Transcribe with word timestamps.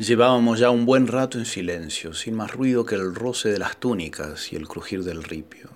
Llevábamos 0.00 0.58
ya 0.58 0.70
un 0.70 0.86
buen 0.86 1.06
rato 1.08 1.36
en 1.36 1.44
silencio, 1.44 2.14
sin 2.14 2.34
más 2.34 2.52
ruido 2.52 2.86
que 2.86 2.94
el 2.94 3.14
roce 3.14 3.50
de 3.50 3.58
las 3.58 3.76
túnicas 3.76 4.50
y 4.50 4.56
el 4.56 4.66
crujir 4.66 5.04
del 5.04 5.22
ripio. 5.22 5.68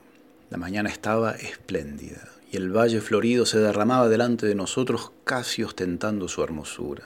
La 0.48 0.56
mañana 0.56 0.88
estaba 0.88 1.32
espléndida 1.32 2.30
y 2.50 2.56
el 2.56 2.74
valle 2.74 3.02
florido 3.02 3.44
se 3.44 3.58
derramaba 3.58 4.08
delante 4.08 4.46
de 4.46 4.54
nosotros 4.54 5.12
casi 5.24 5.62
ostentando 5.62 6.26
su 6.28 6.42
hermosura. 6.42 7.04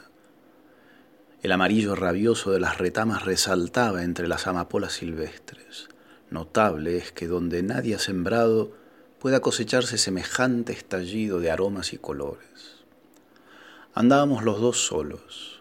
El 1.42 1.50
amarillo 1.50 1.96
rabioso 1.96 2.52
de 2.52 2.60
las 2.60 2.78
retamas 2.78 3.24
resaltaba 3.24 4.04
entre 4.04 4.28
las 4.28 4.46
amapolas 4.46 4.92
silvestres. 4.92 5.88
Notable 6.30 6.98
es 6.98 7.10
que 7.10 7.26
donde 7.26 7.64
nadie 7.64 7.96
ha 7.96 7.98
sembrado 7.98 8.70
pueda 9.18 9.40
cosecharse 9.40 9.98
semejante 9.98 10.72
estallido 10.72 11.40
de 11.40 11.50
aromas 11.50 11.92
y 11.92 11.98
colores. 11.98 12.84
Andábamos 13.92 14.44
los 14.44 14.60
dos 14.60 14.86
solos 14.86 15.57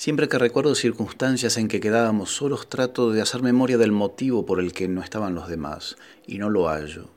Siempre 0.00 0.30
que 0.30 0.38
recuerdo 0.38 0.74
circunstancias 0.74 1.58
en 1.58 1.68
que 1.68 1.78
quedábamos 1.78 2.34
solos, 2.34 2.70
trato 2.70 3.10
de 3.12 3.20
hacer 3.20 3.42
memoria 3.42 3.76
del 3.76 3.92
motivo 3.92 4.46
por 4.46 4.58
el 4.58 4.72
que 4.72 4.88
no 4.88 5.02
estaban 5.02 5.34
los 5.34 5.46
demás, 5.46 5.96
y 6.26 6.38
no 6.38 6.48
lo 6.48 6.68
hallo, 6.68 7.10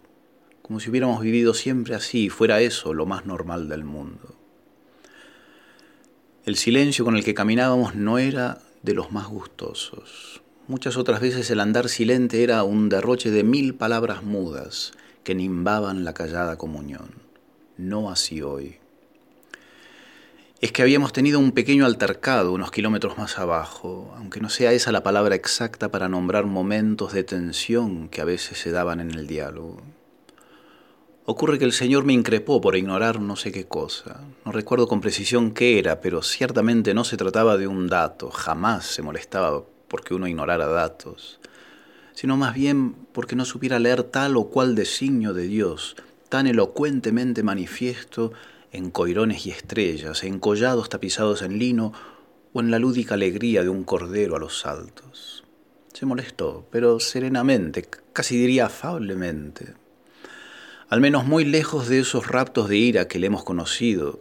como 0.62 0.82
si 0.82 0.90
hubiéramos 0.90 1.22
vivido 1.22 1.54
siempre 1.54 1.96
así 1.96 2.26
y 2.26 2.30
fuera 2.30 2.60
eso 2.60 2.94
lo 2.94 3.06
más 3.06 3.26
normal 3.26 3.70
del 3.70 3.86
mundo. 3.86 4.36
El 6.44 6.58
silencio 6.58 7.06
con 7.06 7.16
el 7.16 7.24
que 7.24 7.34
caminábamos 7.34 7.96
no 7.96 8.18
era 8.18 8.60
de 8.82 8.94
los 8.94 9.14
más 9.14 9.28
gustosos. 9.28 10.42
Muchas 10.68 10.98
otras 10.98 11.22
veces 11.22 11.50
el 11.52 11.62
andar 11.62 11.88
silente 11.88 12.44
era 12.44 12.64
un 12.64 12.90
derroche 12.90 13.32
de 13.32 13.46
mil 13.46 13.76
palabras 13.76 14.24
mudas 14.24 14.92
que 15.24 15.36
nimbaban 15.36 16.04
la 16.04 16.14
callada 16.14 16.58
comunión. 16.58 17.12
No 17.78 18.12
así 18.12 18.42
hoy 18.42 18.83
es 20.64 20.72
que 20.72 20.82
habíamos 20.82 21.12
tenido 21.12 21.40
un 21.40 21.52
pequeño 21.52 21.86
altercado 21.86 22.54
unos 22.54 22.72
kilómetros 22.72 23.18
más 23.18 23.38
abajo, 23.38 24.14
aunque 24.16 24.40
no 24.40 24.48
sea 24.48 24.72
esa 24.72 24.94
la 24.94 25.04
palabra 25.04 25.36
exacta 25.36 25.92
para 25.92 26.08
nombrar 26.08 26.46
momentos 26.46 27.12
de 27.12 27.26
tensión 27.26 28.08
que 28.08 28.22
a 28.22 28.24
veces 28.24 28.60
se 28.60 28.72
daban 28.72 29.02
en 29.02 29.12
el 29.12 29.28
diálogo. 29.28 29.82
Ocurre 31.26 31.60
que 31.60 31.66
el 31.66 31.74
Señor 31.74 32.06
me 32.06 32.14
increpó 32.14 32.62
por 32.62 32.78
ignorar 32.78 33.20
no 33.20 33.36
sé 33.36 33.52
qué 33.52 33.66
cosa. 33.66 34.22
No 34.46 34.54
recuerdo 34.54 34.88
con 34.88 35.02
precisión 35.02 35.52
qué 35.52 35.80
era, 35.80 36.00
pero 36.00 36.22
ciertamente 36.22 36.94
no 36.94 37.04
se 37.04 37.18
trataba 37.18 37.58
de 37.58 37.68
un 37.68 37.90
dato, 37.90 38.32
jamás 38.32 38.86
se 38.86 39.02
molestaba 39.02 39.66
porque 39.90 40.14
uno 40.14 40.30
ignorara 40.30 40.68
datos, 40.68 41.42
sino 42.14 42.38
más 42.38 42.54
bien 42.54 42.96
porque 43.12 43.36
no 43.36 43.44
supiera 43.44 43.80
leer 43.80 44.04
tal 44.04 44.38
o 44.38 44.46
cual 44.46 44.76
designio 44.76 45.34
de 45.34 45.44
Dios, 45.44 45.98
tan 46.30 46.48
elocuentemente 46.48 47.44
manifiesto 47.44 48.32
en 48.74 48.90
coirones 48.90 49.46
y 49.46 49.52
estrellas, 49.52 50.24
en 50.24 50.40
collados 50.40 50.90
tapizados 50.90 51.44
en 51.44 51.60
lino 51.60 51.94
o 52.54 52.60
en 52.60 52.72
la 52.72 52.80
lúdica 52.80 53.14
alegría 53.14 53.64
de 53.64 53.70
un 53.70 53.84
cordero 53.84 54.36
a 54.36 54.40
los 54.40 54.60
saltos. 54.60 55.44
Se 55.94 56.08
molestó, 56.08 56.68
pero 56.72 57.00
serenamente, 57.00 57.88
casi 58.14 58.36
diría 58.36 58.66
afablemente. 58.66 59.76
Al 60.90 61.02
menos 61.02 61.26
muy 61.26 61.46
lejos 61.46 61.88
de 61.88 62.00
esos 62.00 62.28
raptos 62.28 62.68
de 62.68 62.78
ira 62.78 63.08
que 63.08 63.20
le 63.20 63.28
hemos 63.28 63.44
conocido, 63.44 64.20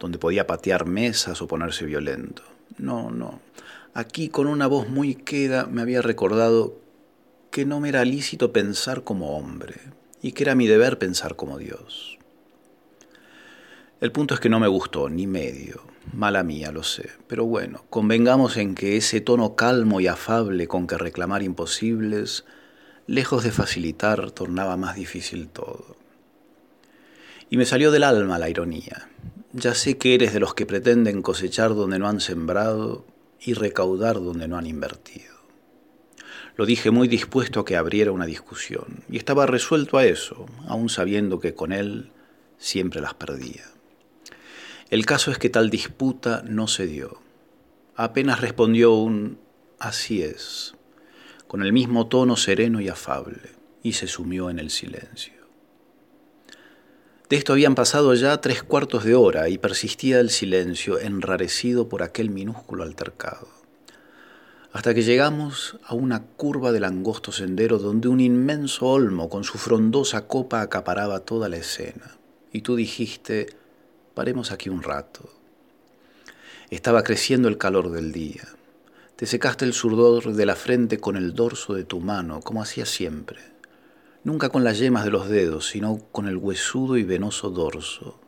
donde 0.00 0.18
podía 0.18 0.48
patear 0.48 0.84
mesas 0.84 1.40
o 1.40 1.46
ponerse 1.46 1.86
violento. 1.86 2.42
No, 2.78 3.12
no. 3.12 3.40
Aquí 3.94 4.28
con 4.28 4.48
una 4.48 4.66
voz 4.66 4.88
muy 4.88 5.14
queda 5.14 5.66
me 5.66 5.80
había 5.80 6.02
recordado 6.02 6.76
que 7.52 7.64
no 7.64 7.78
me 7.78 7.90
era 7.90 8.04
lícito 8.04 8.52
pensar 8.52 9.04
como 9.04 9.36
hombre 9.36 9.76
y 10.22 10.32
que 10.32 10.42
era 10.42 10.56
mi 10.56 10.66
deber 10.66 10.98
pensar 10.98 11.36
como 11.36 11.58
Dios. 11.58 12.18
El 14.02 14.10
punto 14.10 14.34
es 14.34 14.40
que 14.40 14.48
no 14.48 14.58
me 14.58 14.66
gustó, 14.66 15.08
ni 15.08 15.28
medio. 15.28 15.80
Mala 16.12 16.42
mía, 16.42 16.72
lo 16.72 16.82
sé. 16.82 17.10
Pero 17.28 17.44
bueno, 17.44 17.84
convengamos 17.88 18.56
en 18.56 18.74
que 18.74 18.96
ese 18.96 19.20
tono 19.20 19.54
calmo 19.54 20.00
y 20.00 20.08
afable 20.08 20.66
con 20.66 20.88
que 20.88 20.98
reclamar 20.98 21.44
imposibles, 21.44 22.44
lejos 23.06 23.44
de 23.44 23.52
facilitar, 23.52 24.32
tornaba 24.32 24.76
más 24.76 24.96
difícil 24.96 25.46
todo. 25.46 25.94
Y 27.48 27.56
me 27.56 27.64
salió 27.64 27.92
del 27.92 28.02
alma 28.02 28.40
la 28.40 28.50
ironía. 28.50 29.08
Ya 29.52 29.72
sé 29.72 29.98
que 29.98 30.16
eres 30.16 30.32
de 30.32 30.40
los 30.40 30.54
que 30.54 30.66
pretenden 30.66 31.22
cosechar 31.22 31.76
donde 31.76 32.00
no 32.00 32.08
han 32.08 32.18
sembrado 32.18 33.04
y 33.40 33.54
recaudar 33.54 34.16
donde 34.16 34.48
no 34.48 34.58
han 34.58 34.66
invertido. 34.66 35.36
Lo 36.56 36.66
dije 36.66 36.90
muy 36.90 37.06
dispuesto 37.06 37.60
a 37.60 37.64
que 37.64 37.76
abriera 37.76 38.10
una 38.10 38.26
discusión, 38.26 39.04
y 39.08 39.16
estaba 39.16 39.46
resuelto 39.46 39.96
a 39.96 40.04
eso, 40.06 40.46
aun 40.66 40.88
sabiendo 40.88 41.38
que 41.38 41.54
con 41.54 41.70
él 41.70 42.10
siempre 42.58 43.00
las 43.00 43.14
perdía. 43.14 43.62
El 44.92 45.06
caso 45.06 45.30
es 45.30 45.38
que 45.38 45.48
tal 45.48 45.70
disputa 45.70 46.44
no 46.46 46.68
se 46.68 46.86
dio. 46.86 47.22
Apenas 47.96 48.42
respondió 48.42 48.92
un 48.92 49.38
así 49.78 50.22
es, 50.22 50.74
con 51.46 51.62
el 51.62 51.72
mismo 51.72 52.08
tono 52.08 52.36
sereno 52.36 52.78
y 52.78 52.90
afable, 52.90 53.52
y 53.82 53.94
se 53.94 54.06
sumió 54.06 54.50
en 54.50 54.58
el 54.58 54.68
silencio. 54.68 55.32
De 57.30 57.36
esto 57.36 57.54
habían 57.54 57.74
pasado 57.74 58.12
ya 58.12 58.38
tres 58.42 58.62
cuartos 58.62 59.04
de 59.04 59.14
hora 59.14 59.48
y 59.48 59.56
persistía 59.56 60.20
el 60.20 60.28
silencio 60.28 61.00
enrarecido 61.00 61.88
por 61.88 62.02
aquel 62.02 62.28
minúsculo 62.28 62.82
altercado. 62.82 63.48
Hasta 64.74 64.92
que 64.92 65.00
llegamos 65.00 65.78
a 65.86 65.94
una 65.94 66.22
curva 66.22 66.70
del 66.70 66.84
angosto 66.84 67.32
sendero 67.32 67.78
donde 67.78 68.08
un 68.08 68.20
inmenso 68.20 68.88
olmo 68.88 69.30
con 69.30 69.44
su 69.44 69.56
frondosa 69.56 70.26
copa 70.26 70.60
acaparaba 70.60 71.20
toda 71.20 71.48
la 71.48 71.56
escena. 71.56 72.18
Y 72.52 72.60
tú 72.60 72.76
dijiste, 72.76 73.61
Paremos 74.14 74.52
aquí 74.52 74.68
un 74.68 74.82
rato. 74.82 75.30
Estaba 76.68 77.02
creciendo 77.02 77.48
el 77.48 77.56
calor 77.56 77.90
del 77.90 78.12
día. 78.12 78.46
Te 79.16 79.24
secaste 79.24 79.64
el 79.64 79.72
sudor 79.72 80.34
de 80.34 80.44
la 80.44 80.54
frente 80.54 80.98
con 80.98 81.16
el 81.16 81.32
dorso 81.32 81.72
de 81.72 81.84
tu 81.84 81.98
mano, 82.00 82.40
como 82.40 82.60
hacía 82.60 82.84
siempre. 82.84 83.40
Nunca 84.22 84.50
con 84.50 84.64
las 84.64 84.78
yemas 84.78 85.06
de 85.06 85.12
los 85.12 85.30
dedos, 85.30 85.66
sino 85.66 85.98
con 86.12 86.28
el 86.28 86.36
huesudo 86.36 86.98
y 86.98 87.04
venoso 87.04 87.48
dorso, 87.48 88.20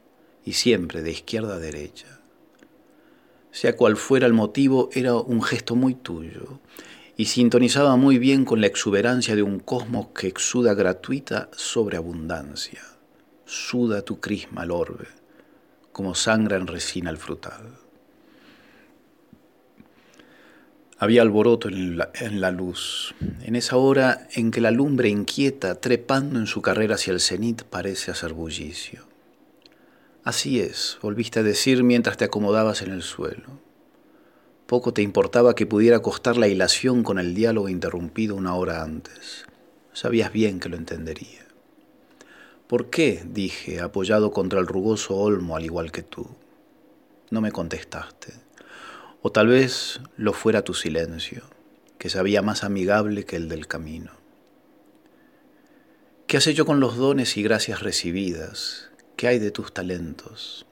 y 0.42 0.54
siempre 0.54 1.02
de 1.02 1.10
izquierda 1.10 1.56
a 1.56 1.58
derecha. 1.58 2.18
Sea 3.50 3.76
cual 3.76 3.98
fuera 3.98 4.26
el 4.26 4.32
motivo, 4.32 4.88
era 4.94 5.14
un 5.16 5.42
gesto 5.42 5.76
muy 5.76 5.94
tuyo, 5.94 6.60
y 7.18 7.26
sintonizaba 7.26 7.96
muy 7.96 8.18
bien 8.18 8.46
con 8.46 8.62
la 8.62 8.68
exuberancia 8.68 9.36
de 9.36 9.42
un 9.42 9.60
cosmos 9.60 10.08
que 10.14 10.28
exuda 10.28 10.72
gratuita 10.72 11.50
sobreabundancia. 11.52 12.82
Suda 13.44 14.00
tu 14.00 14.18
crisma 14.18 14.62
al 14.62 14.70
orbe 14.70 15.23
como 15.94 16.16
sangra 16.16 16.56
en 16.56 16.66
resina 16.66 17.08
el 17.08 17.16
frutal. 17.16 17.78
Había 20.98 21.22
alboroto 21.22 21.68
en 21.68 21.98
la, 21.98 22.10
en 22.14 22.40
la, 22.40 22.50
luz, 22.50 23.14
en 23.42 23.54
esa 23.54 23.76
hora 23.76 24.26
en 24.32 24.50
que 24.50 24.60
la 24.60 24.72
lumbre 24.72 25.08
inquieta, 25.08 25.76
trepando 25.76 26.38
en 26.38 26.46
su 26.46 26.62
carrera 26.62 26.96
hacia 26.96 27.12
el 27.12 27.20
cenit, 27.20 27.62
parece 27.62 28.10
hacer 28.10 28.32
bullicio. 28.32 29.04
Así 30.24 30.60
es, 30.60 30.98
volviste 31.00 31.40
a 31.40 31.42
decir 31.44 31.84
mientras 31.84 32.16
te 32.16 32.24
acomodabas 32.24 32.82
en 32.82 32.90
el 32.90 33.02
suelo. 33.02 33.60
Poco 34.66 34.92
te 34.92 35.02
importaba 35.02 35.54
que 35.54 35.66
pudiera 35.66 36.00
costar 36.00 36.36
la 36.36 36.48
hilación 36.48 37.04
con 37.04 37.20
el 37.20 37.34
diálogo 37.34 37.68
interrumpido 37.68 38.34
una 38.34 38.54
hora 38.56 38.82
antes. 38.82 39.44
Sabías 39.92 40.32
bien 40.32 40.58
que 40.58 40.68
lo 40.68 40.76
entendería. 40.76 41.43
¿Por 42.74 42.90
qué? 42.90 43.22
dije, 43.24 43.78
apoyado 43.78 44.32
contra 44.32 44.58
el 44.58 44.66
rugoso 44.66 45.14
olmo 45.14 45.54
al 45.54 45.64
igual 45.64 45.92
que 45.92 46.02
tú. 46.02 46.26
No 47.30 47.40
me 47.40 47.52
contestaste. 47.52 48.32
O 49.22 49.30
tal 49.30 49.46
vez 49.46 50.00
lo 50.16 50.32
fuera 50.32 50.62
tu 50.62 50.74
silencio, 50.74 51.44
que 51.98 52.10
sabía 52.10 52.42
más 52.42 52.64
amigable 52.64 53.22
que 53.26 53.36
el 53.36 53.48
del 53.48 53.68
camino. 53.68 54.10
¿Qué 56.26 56.38
has 56.38 56.48
hecho 56.48 56.66
con 56.66 56.80
los 56.80 56.96
dones 56.96 57.36
y 57.36 57.44
gracias 57.44 57.80
recibidas? 57.80 58.90
¿Qué 59.14 59.28
hay 59.28 59.38
de 59.38 59.52
tus 59.52 59.72
talentos? 59.72 60.66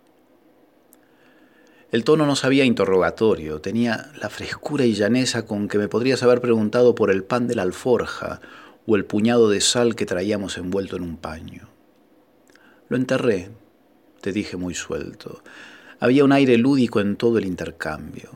El 1.92 2.02
tono 2.02 2.26
no 2.26 2.34
sabía 2.34 2.64
interrogatorio, 2.64 3.60
tenía 3.60 4.10
la 4.20 4.28
frescura 4.28 4.84
y 4.84 4.94
llaneza 4.94 5.46
con 5.46 5.68
que 5.68 5.78
me 5.78 5.86
podrías 5.86 6.24
haber 6.24 6.40
preguntado 6.40 6.96
por 6.96 7.12
el 7.12 7.22
pan 7.22 7.46
de 7.46 7.54
la 7.54 7.62
alforja 7.62 8.40
o 8.88 8.96
el 8.96 9.04
puñado 9.04 9.48
de 9.48 9.60
sal 9.60 9.94
que 9.94 10.04
traíamos 10.04 10.58
envuelto 10.58 10.96
en 10.96 11.04
un 11.04 11.16
paño. 11.16 11.71
Lo 12.92 12.98
enterré, 12.98 13.48
te 14.20 14.32
dije 14.32 14.58
muy 14.58 14.74
suelto. 14.74 15.42
Había 15.98 16.26
un 16.26 16.32
aire 16.32 16.58
lúdico 16.58 17.00
en 17.00 17.16
todo 17.16 17.38
el 17.38 17.46
intercambio. 17.46 18.28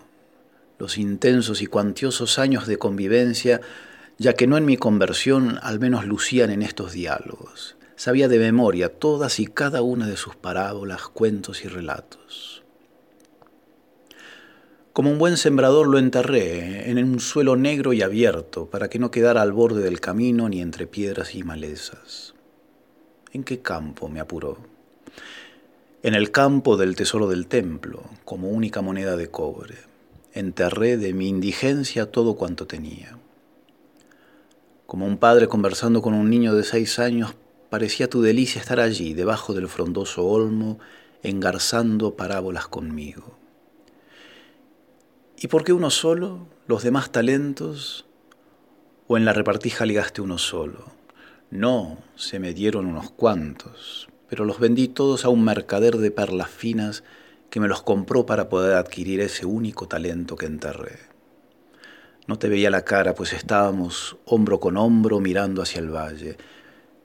Los 0.79 0.97
intensos 0.97 1.61
y 1.61 1.67
cuantiosos 1.67 2.39
años 2.39 2.67
de 2.67 2.79
convivencia, 2.79 3.61
ya 4.17 4.33
que 4.33 4.47
no 4.47 4.57
en 4.57 4.65
mi 4.65 4.79
conversión, 4.79 5.59
al 5.61 5.79
menos 5.79 6.07
lucían 6.07 6.49
en 6.49 6.63
estos 6.63 6.93
diálogos. 6.93 7.77
Sabía 7.97 8.29
de 8.29 8.39
memoria 8.39 8.89
todas 8.89 9.41
y 9.41 9.47
cada 9.47 9.83
una 9.83 10.07
de 10.07 10.17
sus 10.17 10.37
parábolas, 10.37 11.03
cuentos 11.03 11.63
y 11.63 11.69
relatos. 11.69 12.63
Como 14.95 15.11
un 15.11 15.19
buen 15.19 15.37
sembrador 15.37 15.87
lo 15.87 15.99
enterré 15.99 16.91
en 16.91 16.97
un 17.05 17.21
suelo 17.21 17.57
negro 17.57 17.93
y 17.93 18.01
abierto 18.01 18.71
para 18.71 18.89
que 18.89 18.99
no 18.99 19.11
quedara 19.11 19.43
al 19.43 19.53
borde 19.53 19.83
del 19.83 20.01
camino 20.01 20.49
ni 20.49 20.63
entre 20.63 20.87
piedras 20.87 21.35
y 21.35 21.43
malezas. 21.43 22.36
¿En 23.37 23.45
qué 23.45 23.61
campo? 23.61 24.09
me 24.09 24.19
apuró. 24.19 24.57
En 26.03 26.15
el 26.15 26.31
campo 26.31 26.79
del 26.79 26.97
tesoro 26.97 27.29
del 27.29 27.49
templo, 27.49 28.03
como 28.25 28.49
única 28.49 28.81
moneda 28.81 29.15
de 29.15 29.31
cobre. 29.31 29.75
enterré 30.33 30.97
de 30.97 31.13
mi 31.13 31.29
indigencia 31.29 32.11
todo 32.11 32.35
cuanto 32.35 32.67
tenía. 32.67 33.19
Como 34.87 35.05
un 35.05 35.19
padre 35.19 35.49
conversando 35.49 36.01
con 36.01 36.15
un 36.15 36.31
niño 36.31 36.55
de 36.55 36.65
seis 36.65 36.99
años, 36.99 37.35
parecía 37.69 38.09
tu 38.09 38.23
delicia 38.23 38.59
estar 38.59 38.81
allí, 38.81 39.13
debajo 39.13 39.53
del 39.53 39.69
frondoso 39.69 40.25
olmo, 40.25 40.79
engarzando 41.23 42.17
parábolas 42.17 42.69
conmigo. 42.69 43.37
¿Y 45.37 45.49
por 45.49 45.63
qué 45.63 45.75
uno 45.75 45.91
solo? 45.91 46.47
¿Los 46.67 46.85
demás 46.85 47.13
talentos? 47.13 48.07
¿O 49.09 49.19
en 49.19 49.27
la 49.27 49.35
repartija 49.35 49.85
ligaste 49.85 50.23
uno 50.23 50.39
solo? 50.39 50.96
No, 51.51 51.99
se 52.17 52.41
me 52.41 52.53
dieron 52.55 52.87
unos 52.87 53.11
cuantos, 53.13 54.09
pero 54.29 54.45
los 54.45 54.59
vendí 54.59 54.89
todos 54.89 55.25
a 55.25 55.29
un 55.29 55.45
mercader 55.45 55.97
de 55.99 56.11
perlas 56.11 56.51
finas 56.51 57.05
que 57.51 57.61
me 57.61 57.69
los 57.69 57.83
compró 57.83 58.27
para 58.27 58.49
poder 58.49 58.75
adquirir 58.75 59.21
ese 59.21 59.47
único 59.47 59.87
talento 59.87 60.35
que 60.35 60.47
enterré. 60.47 60.99
No 62.27 62.37
te 62.37 62.49
veía 62.49 62.71
la 62.71 62.83
cara, 62.83 63.15
pues 63.15 63.33
estábamos 63.33 64.17
hombro 64.25 64.59
con 64.59 64.77
hombro 64.77 65.21
mirando 65.21 65.63
hacia 65.63 65.79
el 65.79 65.95
valle, 65.95 66.37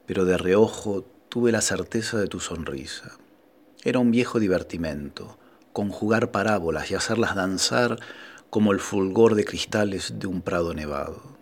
pero 0.06 0.24
de 0.24 0.36
reojo 0.36 1.04
tuve 1.28 1.52
la 1.52 1.60
certeza 1.60 2.18
de 2.18 2.26
tu 2.26 2.40
sonrisa. 2.40 3.16
Era 3.84 4.00
un 4.00 4.10
viejo 4.10 4.40
divertimento, 4.40 5.38
conjugar 5.72 6.32
parábolas 6.32 6.90
y 6.90 6.96
hacerlas 6.96 7.36
danzar 7.36 8.00
como 8.50 8.72
el 8.72 8.80
fulgor 8.80 9.36
de 9.36 9.44
cristales 9.44 10.18
de 10.18 10.26
un 10.26 10.42
prado 10.42 10.74
nevado. 10.74 11.41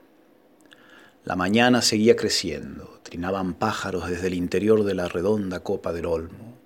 La 1.22 1.36
mañana 1.36 1.82
seguía 1.82 2.16
creciendo, 2.16 2.98
trinaban 3.02 3.52
pájaros 3.52 4.08
desde 4.08 4.28
el 4.28 4.34
interior 4.34 4.84
de 4.84 4.94
la 4.94 5.06
redonda 5.06 5.60
copa 5.60 5.92
del 5.92 6.06
olmo. 6.06 6.56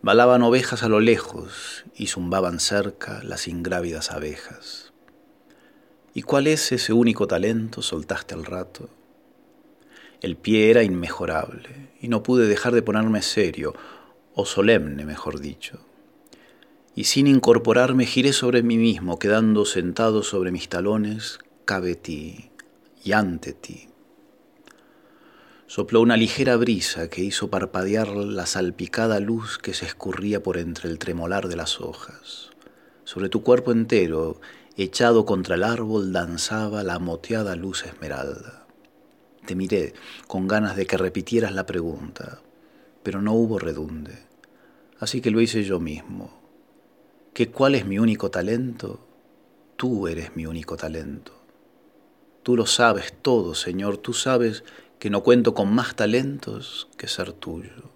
Balaban 0.00 0.42
ovejas 0.42 0.84
a 0.84 0.88
lo 0.88 1.00
lejos 1.00 1.84
y 1.96 2.06
zumbaban 2.06 2.60
cerca 2.60 3.20
las 3.24 3.48
ingrávidas 3.48 4.12
abejas. 4.12 4.92
¿Y 6.14 6.22
cuál 6.22 6.46
es 6.46 6.70
ese 6.70 6.92
único 6.92 7.26
talento? 7.26 7.82
soltaste 7.82 8.34
al 8.34 8.44
rato. 8.44 8.88
El 10.20 10.36
pie 10.36 10.70
era 10.70 10.84
inmejorable 10.84 11.90
y 12.00 12.06
no 12.06 12.22
pude 12.22 12.46
dejar 12.46 12.72
de 12.72 12.82
ponerme 12.82 13.22
serio, 13.22 13.74
o 14.34 14.46
solemne, 14.46 15.04
mejor 15.04 15.40
dicho. 15.40 15.80
Y 16.94 17.04
sin 17.04 17.26
incorporarme 17.26 18.06
giré 18.06 18.32
sobre 18.32 18.62
mí 18.62 18.78
mismo, 18.78 19.18
quedando 19.18 19.64
sentado 19.64 20.22
sobre 20.22 20.52
mis 20.52 20.68
talones, 20.68 21.40
cabe 21.64 21.96
ti 21.96 22.49
y 23.02 23.12
ante 23.12 23.52
ti. 23.52 23.88
Sopló 25.66 26.00
una 26.00 26.16
ligera 26.16 26.56
brisa 26.56 27.08
que 27.08 27.22
hizo 27.22 27.48
parpadear 27.48 28.08
la 28.08 28.46
salpicada 28.46 29.20
luz 29.20 29.56
que 29.56 29.72
se 29.72 29.86
escurría 29.86 30.42
por 30.42 30.58
entre 30.58 30.90
el 30.90 30.98
tremolar 30.98 31.46
de 31.46 31.54
las 31.54 31.80
hojas. 31.80 32.50
Sobre 33.04 33.28
tu 33.28 33.42
cuerpo 33.42 33.70
entero, 33.70 34.40
echado 34.76 35.24
contra 35.24 35.54
el 35.54 35.62
árbol, 35.62 36.12
danzaba 36.12 36.82
la 36.82 36.98
moteada 36.98 37.54
luz 37.54 37.84
esmeralda. 37.84 38.66
Te 39.46 39.54
miré 39.54 39.94
con 40.26 40.48
ganas 40.48 40.74
de 40.74 40.86
que 40.86 40.96
repitieras 40.96 41.52
la 41.54 41.66
pregunta, 41.66 42.40
pero 43.02 43.22
no 43.22 43.32
hubo 43.34 43.58
redunde. 43.58 44.18
Así 44.98 45.20
que 45.20 45.30
lo 45.30 45.40
hice 45.40 45.62
yo 45.62 45.80
mismo. 45.80 46.40
¿Qué 47.32 47.48
cuál 47.48 47.74
es 47.74 47.86
mi 47.86 47.98
único 47.98 48.30
talento? 48.30 49.06
Tú 49.76 50.08
eres 50.08 50.34
mi 50.36 50.46
único 50.46 50.76
talento. 50.76 51.39
Tú 52.42 52.56
lo 52.56 52.66
sabes 52.66 53.12
todo, 53.20 53.54
Señor, 53.54 53.98
tú 53.98 54.12
sabes 54.12 54.64
que 54.98 55.10
no 55.10 55.22
cuento 55.22 55.54
con 55.54 55.74
más 55.74 55.94
talentos 55.94 56.88
que 56.96 57.08
ser 57.08 57.32
tuyo. 57.32 57.90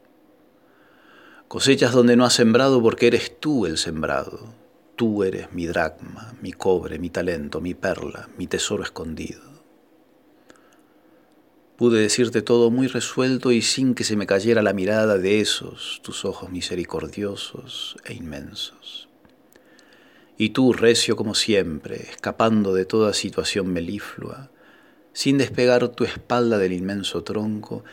Cosechas 1.49 1.93
donde 1.93 2.17
no 2.17 2.25
has 2.25 2.35
sembrado 2.35 2.82
porque 2.82 3.06
eres 3.06 3.38
tú 3.38 3.67
el 3.67 3.79
sembrado. 3.79 4.55
Tú 4.96 5.25
eres 5.25 5.52
mi 5.52 5.67
dracma, 5.67 6.35
mi 6.41 6.52
cobre, 6.52 6.99
mi 6.99 7.11
talento, 7.11 7.61
mi 7.61 7.75
perla, 7.75 8.29
mi 8.37 8.46
tesoro 8.46 8.82
escondido. 8.82 9.43
Pude 11.76 12.00
decirte 12.00 12.41
todo 12.41 12.70
muy 12.70 12.87
resuelto 12.87 13.50
y 13.50 13.61
sin 13.61 13.94
que 13.94 14.05
se 14.05 14.17
me 14.17 14.26
cayera 14.26 14.62
la 14.62 14.73
mirada 14.73 15.19
de 15.19 15.41
esos, 15.41 16.00
tus 16.02 16.25
ojos 16.25 16.50
misericordiosos 16.50 17.96
e 18.05 18.14
inmensos. 18.14 19.08
Y 20.36 20.50
tú, 20.50 20.72
recio 20.72 21.16
como 21.16 21.34
siempre, 21.34 21.96
escapando 22.10 22.75
de 22.75 22.84
toda 22.84 23.12
situación 23.12 23.72
meliflua, 23.72 24.50
sin 25.12 25.38
despegar 25.38 25.88
tu 25.88 26.04
espalda 26.04 26.58
del 26.58 26.72
inmenso 26.72 27.22
tronco, 27.22 27.84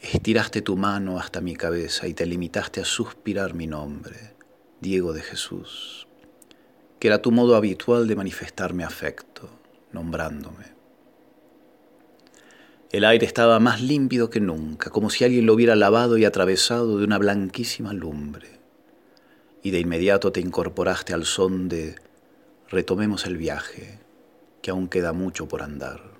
estiraste 0.00 0.60
tu 0.60 0.76
mano 0.76 1.18
hasta 1.18 1.40
mi 1.40 1.56
cabeza 1.56 2.06
y 2.06 2.12
te 2.12 2.26
limitaste 2.26 2.82
a 2.82 2.84
suspirar 2.84 3.54
mi 3.54 3.66
nombre, 3.66 4.34
Diego 4.80 5.14
de 5.14 5.22
Jesús, 5.22 6.06
que 6.98 7.08
era 7.08 7.22
tu 7.22 7.32
modo 7.32 7.56
habitual 7.56 8.06
de 8.06 8.16
manifestarme 8.16 8.84
afecto, 8.84 9.48
nombrándome. 9.92 10.76
El 12.92 13.04
aire 13.04 13.26
estaba 13.26 13.58
más 13.58 13.80
límpido 13.80 14.30
que 14.30 14.40
nunca, 14.40 14.90
como 14.90 15.10
si 15.10 15.24
alguien 15.24 15.46
lo 15.46 15.54
hubiera 15.54 15.76
lavado 15.76 16.18
y 16.18 16.24
atravesado 16.24 16.98
de 16.98 17.04
una 17.04 17.18
blanquísima 17.18 17.92
lumbre. 17.92 18.60
Y 19.66 19.72
de 19.72 19.80
inmediato 19.80 20.30
te 20.30 20.38
incorporaste 20.38 21.12
al 21.12 21.24
son 21.24 21.68
de 21.68 21.96
retomemos 22.68 23.26
el 23.26 23.36
viaje, 23.36 23.98
que 24.62 24.70
aún 24.70 24.86
queda 24.86 25.12
mucho 25.12 25.48
por 25.48 25.60
andar. 25.60 26.15